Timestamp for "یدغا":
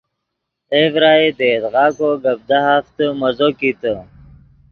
1.55-1.85